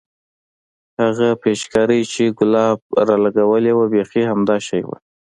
هغه 1.01 1.27
پيچکارۍ 1.41 2.01
چې 2.13 2.23
ګلاب 2.37 2.79
رالګولې 3.07 3.71
وه 3.75 3.85
بيخي 3.93 4.21
همدا 4.31 4.57
شى 4.67 4.81
وه. 4.87 4.97